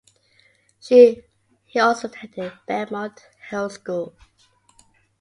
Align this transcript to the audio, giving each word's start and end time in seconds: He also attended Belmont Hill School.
He 0.79 1.21
also 1.79 2.07
attended 2.07 2.53
Belmont 2.65 3.21
Hill 3.51 3.69
School. 3.69 4.17